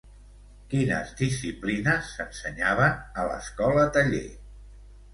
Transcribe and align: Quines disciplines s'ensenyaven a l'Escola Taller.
Quines 0.71 1.11
disciplines 1.19 2.11
s'ensenyaven 2.15 2.99
a 3.25 3.31
l'Escola 3.31 3.89
Taller. 3.99 4.29